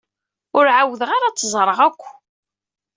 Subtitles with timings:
[0.57, 2.01] Ur ɛawdeɣ ara ad t-ẓreɣ akk.